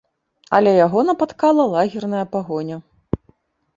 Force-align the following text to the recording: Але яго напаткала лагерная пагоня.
Але 0.59 0.71
яго 0.85 1.03
напаткала 1.11 1.63
лагерная 1.75 2.25
пагоня. 2.35 2.77